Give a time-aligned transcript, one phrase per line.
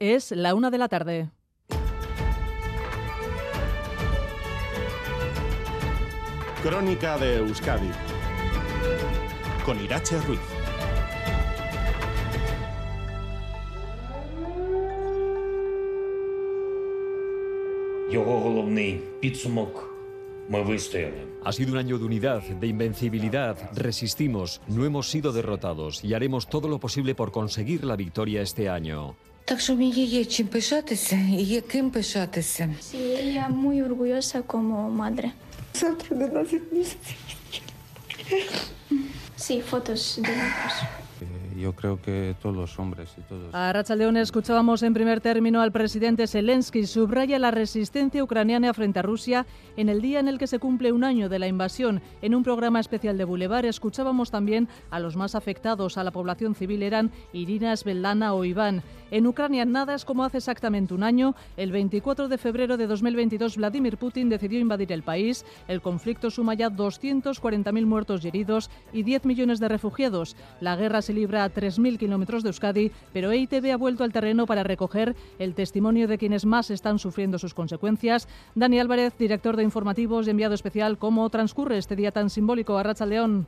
[0.00, 1.29] Es la una de la tarde.
[6.63, 7.91] Crónica de Euskadi
[9.65, 10.39] con Irache Ruiz.
[18.11, 19.89] Його головний підсумок ми вистояли.
[21.43, 23.57] ha sido un año de unidad, de invencibilidad.
[23.73, 28.69] Resistimos, no hemos sido derrotados y haremos todo lo posible por conseguir la victoria este
[28.69, 29.15] año.
[32.79, 35.33] Sí, ella muy orgullosa como madre.
[39.35, 40.73] Sí, fotos de nosotros.
[41.61, 43.53] Yo creo que todos los hombres y todos...
[43.53, 46.87] A Rachaldeón escuchábamos en primer término al presidente Zelensky.
[46.87, 49.45] Subraya la resistencia ucraniana frente a Rusia
[49.77, 52.01] en el día en el que se cumple un año de la invasión.
[52.23, 56.55] En un programa especial de Boulevard escuchábamos también a los más afectados, a la población
[56.55, 58.81] civil eran Irina, Svetlana o Iván.
[59.11, 61.35] En Ucrania nada es como hace exactamente un año.
[61.57, 65.45] El 24 de febrero de 2022 Vladimir Putin decidió invadir el país.
[65.67, 70.35] El conflicto suma ya 240.000 muertos y heridos y 10 millones de refugiados.
[70.59, 74.45] La guerra se libra a 3.000 kilómetros de Euskadi, pero EITB ha vuelto al terreno
[74.45, 78.27] para recoger el testimonio de quienes más están sufriendo sus consecuencias.
[78.55, 82.83] Dani Álvarez, director de informativos y enviado especial, ¿cómo transcurre este día tan simbólico a
[82.83, 83.47] Racha León?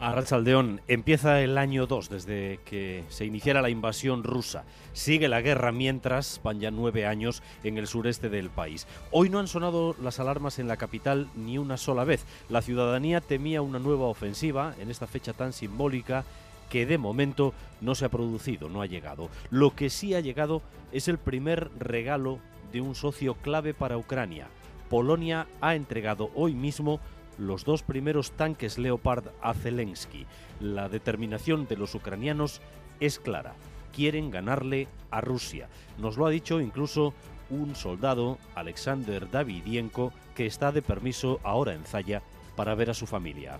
[0.00, 4.62] Arrachaldeón, empieza el año 2 desde que se iniciara la invasión rusa.
[4.92, 8.86] Sigue la guerra mientras van ya nueve años en el sureste del país.
[9.10, 12.24] Hoy no han sonado las alarmas en la capital ni una sola vez.
[12.48, 16.24] La ciudadanía temía una nueva ofensiva en esta fecha tan simbólica
[16.68, 19.28] que de momento no se ha producido, no ha llegado.
[19.50, 22.38] Lo que sí ha llegado es el primer regalo
[22.72, 24.48] de un socio clave para Ucrania.
[24.88, 27.00] Polonia ha entregado hoy mismo
[27.38, 30.26] los dos primeros tanques Leopard a Zelensky.
[30.60, 32.60] La determinación de los ucranianos
[33.00, 33.54] es clara.
[33.94, 35.68] Quieren ganarle a Rusia.
[35.98, 37.14] Nos lo ha dicho incluso
[37.50, 42.22] un soldado, Alexander Davidienko, que está de permiso ahora en Zaya
[42.56, 43.58] para ver a su familia.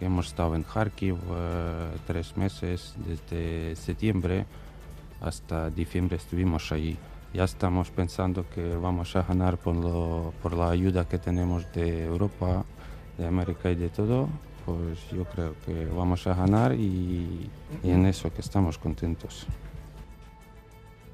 [0.00, 4.44] Hemos estado en Kharkiv eh, tres meses, desde septiembre
[5.20, 6.96] hasta diciembre estuvimos allí.
[7.32, 12.04] Ya estamos pensando que vamos a ganar por, lo- por la ayuda que tenemos de
[12.04, 12.64] Europa,
[13.16, 14.28] de América y de todo.
[14.66, 17.48] Pues yo creo que vamos a ganar y,
[17.82, 19.46] y en eso que estamos contentos.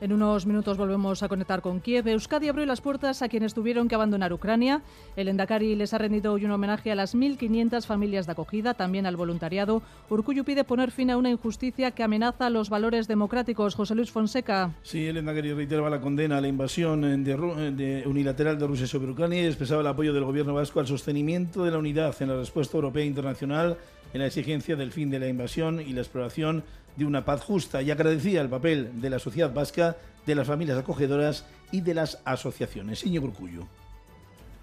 [0.03, 2.09] En unos minutos volvemos a conectar con Kiev.
[2.09, 4.83] Euskadi abrió las puertas a quienes tuvieron que abandonar Ucrania.
[5.15, 9.07] El Endacari les ha rendido hoy un homenaje a las 1.500 familias de acogida, también
[9.07, 9.81] al voluntariado.
[10.11, 13.77] Urcuyu pide poner fin a una injusticia que amenaza los valores democráticos.
[13.77, 14.75] José Luis Fonseca.
[14.83, 17.37] Sí, el Endacari reiteraba la condena a la invasión eh,
[17.79, 21.63] eh, unilateral de Rusia sobre Ucrania y expresaba el apoyo del gobierno vasco al sostenimiento
[21.63, 23.79] de la unidad en la respuesta europea e internacional
[24.13, 26.65] en la exigencia del fin de la invasión y la exploración
[26.97, 29.97] de una paz justa y agradecía el papel de la sociedad vasca,
[30.27, 33.05] de las familias acogedoras y de las asociaciones.
[33.05, 33.67] Iñigo Urkullu.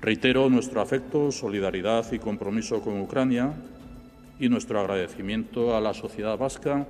[0.01, 3.53] Reitero nuestro afecto, solidaridad y compromiso con Ucrania
[4.39, 6.87] y nuestro agradecimiento a la sociedad vasca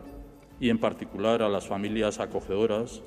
[0.60, 3.02] y en particular a las familias acogedoras,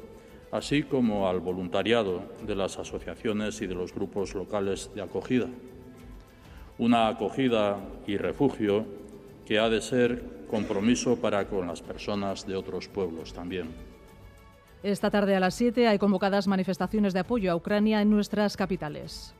[0.51, 5.47] así como al voluntariado de las asociaciones y de los grupos locales de acogida.
[6.79, 9.02] Una acogida y refugio
[9.47, 13.69] que ha de ser compromiso para con las personas de otros pueblos también.
[14.83, 19.35] Esta tarde a las 7 hay convocadas manifestaciones de apoyo a Ucrania en nuestras capitales.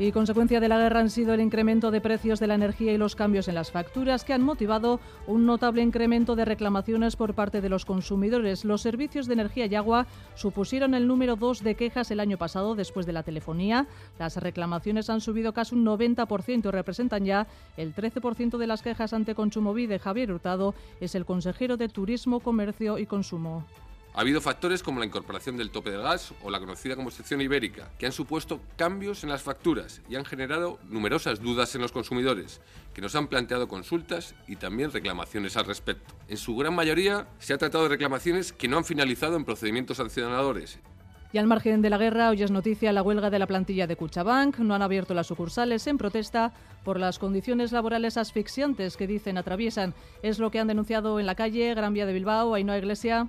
[0.00, 2.96] Y consecuencia de la guerra han sido el incremento de precios de la energía y
[2.96, 7.60] los cambios en las facturas que han motivado un notable incremento de reclamaciones por parte
[7.60, 8.64] de los consumidores.
[8.64, 10.06] Los servicios de energía y agua
[10.36, 13.88] supusieron el número dos de quejas el año pasado después de la telefonía.
[14.18, 17.46] Las reclamaciones han subido casi un 90% y representan ya
[17.76, 19.98] el 13% de las quejas ante Kontsumobide.
[19.98, 23.66] Javier Hurtado es el consejero de Turismo, Comercio y Consumo.
[24.12, 27.40] Ha habido factores como la incorporación del tope del gas o la conocida como excepción
[27.40, 31.92] ibérica, que han supuesto cambios en las facturas y han generado numerosas dudas en los
[31.92, 32.60] consumidores,
[32.92, 36.12] que nos han planteado consultas y también reclamaciones al respecto.
[36.28, 39.98] En su gran mayoría se ha tratado de reclamaciones que no han finalizado en procedimientos
[39.98, 40.80] sancionadores
[41.32, 43.94] Y al margen de la guerra, hoy es noticia la huelga de la plantilla de
[43.94, 44.58] Cuchabank.
[44.58, 46.52] No han abierto las sucursales en protesta
[46.82, 49.94] por las condiciones laborales asfixiantes que dicen atraviesan.
[50.24, 53.28] Es lo que han denunciado en la calle Gran Vía de Bilbao, Ainhoa Iglesia.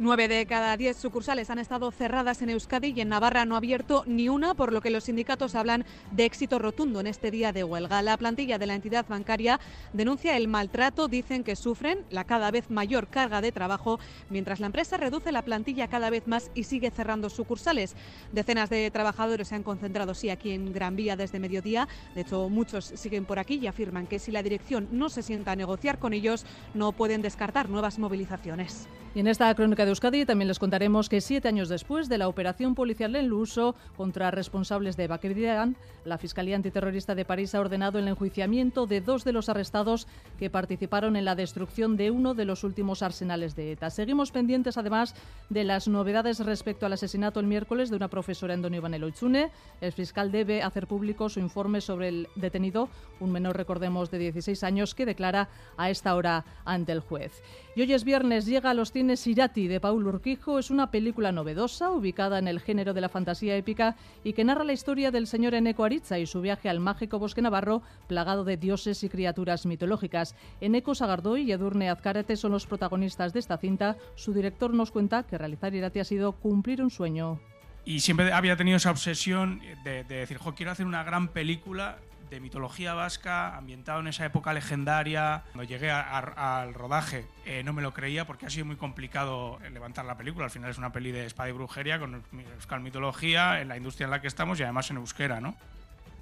[0.00, 3.58] Nueve de cada diez sucursales han estado cerradas en Euskadi y en Navarra no ha
[3.58, 7.52] abierto ni una, por lo que los sindicatos hablan de éxito rotundo en este día
[7.52, 8.02] de huelga.
[8.02, 9.60] La plantilla de la entidad bancaria
[9.92, 14.00] denuncia el maltrato, dicen que sufren la cada vez mayor carga de trabajo,
[14.30, 17.94] mientras la empresa reduce la plantilla cada vez más y sigue cerrando sucursales.
[18.32, 21.86] Decenas de trabajadores se han concentrado, sí, aquí en Gran Vía desde mediodía.
[22.16, 25.52] De hecho, muchos siguen por aquí y afirman que si la dirección no se sienta
[25.52, 26.44] a negociar con ellos,
[26.74, 28.88] no pueden descartar nuevas movilizaciones.
[29.14, 32.28] Y en esta crónica de Euskadi también les contaremos que siete años después de la
[32.28, 37.98] operación policial en Luso contra responsables de Baqueridán, la Fiscalía Antiterrorista de París ha ordenado
[37.98, 40.06] el enjuiciamiento de dos de los arrestados
[40.38, 43.90] que participaron en la destrucción de uno de los últimos arsenales de ETA.
[43.90, 45.14] Seguimos pendientes además
[45.50, 49.50] de las novedades respecto al asesinato el miércoles de una profesora en Donibane Loitzune.
[49.80, 52.88] El fiscal debe hacer público su informe sobre el detenido,
[53.20, 57.42] un menor, recordemos, de 16 años, que declara a esta hora ante el juez.
[57.76, 60.58] Y hoy es viernes, llega a los cines Irati de Paul Urquijo.
[60.58, 64.64] Es una película novedosa, ubicada en el género de la fantasía épica y que narra
[64.64, 68.56] la historia del señor Eneco Aritza y su viaje al mágico bosque navarro plagado de
[68.56, 70.34] dioses y criaturas mitológicas.
[70.60, 73.96] Eneco Sagardoy y Edurne Azcárate son los protagonistas de esta cinta.
[74.14, 77.40] Su director nos cuenta que realizar Irati ha sido cumplir un sueño.
[77.84, 81.98] Y siempre había tenido esa obsesión de, decir, jo, quiero hacer una gran película
[82.34, 85.44] de mitología vasca, ambientado en esa época legendaria.
[85.52, 90.04] Cuando llegué al rodaje eh, no me lo creía porque ha sido muy complicado levantar
[90.04, 90.46] la película.
[90.46, 92.22] Al final es una peli de espada y brujería con
[92.54, 95.54] euskal mitología en la industria en la que estamos y además en euskera, ¿no?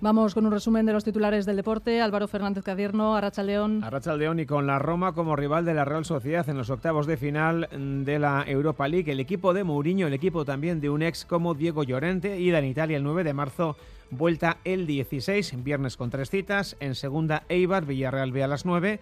[0.03, 2.01] Vamos con un resumen de los titulares del deporte.
[2.01, 3.85] Álvaro Fernández Cadierno, Arracha León.
[3.85, 7.07] Arracha León y con la Roma como rival de la Real Sociedad en los octavos
[7.07, 9.13] de final de la Europa League.
[9.13, 12.65] El equipo de Mourinho, el equipo también de un ex como Diego Llorente, ida en
[12.65, 13.77] Italia el 9 de marzo,
[14.13, 16.77] vuelta el 16, viernes con tres citas.
[16.79, 19.01] En segunda, Eibar, Villarreal B a las 9,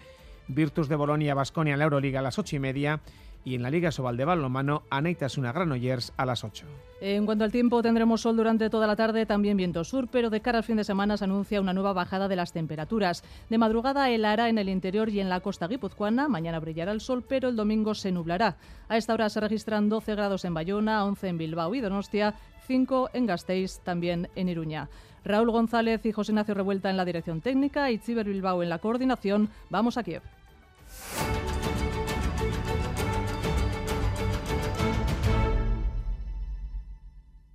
[0.48, 3.00] Virtus de Bolonia, Basconia la Euroliga a las 8 y media
[3.44, 4.82] y en la Liga Sobal de Balonmano,
[5.38, 6.66] una Granollers a las 8.
[7.00, 10.42] En cuanto al tiempo, tendremos sol durante toda la tarde, también viento sur, pero de
[10.42, 13.24] cara al fin de semana se anuncia una nueva bajada de las temperaturas.
[13.48, 17.24] De madrugada helará en el interior y en la costa guipuzcoana, mañana brillará el sol,
[17.26, 18.58] pero el domingo se nublará.
[18.88, 22.34] A esta hora se registran 12 grados en Bayona, 11 en Bilbao y Donostia,
[22.70, 24.88] 5 en Gasteiz, también en Iruña.
[25.24, 28.78] Raúl González y José Ignacio Revuelta en la dirección técnica y Chiver Bilbao en la
[28.78, 29.48] coordinación.
[29.70, 30.22] Vamos a Kiev.